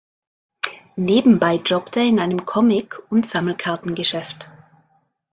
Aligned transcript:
Nebenbei 0.95 1.57
jobbt 1.57 1.95
er 1.95 2.01
in 2.07 2.19
einem 2.19 2.43
Comic- 2.43 3.03
und 3.11 3.23
Sammelkarten-Geschäft. 3.23 4.49